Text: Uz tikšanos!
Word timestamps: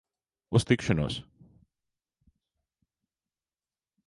Uz 0.55 0.63
tikšanos! 0.69 1.13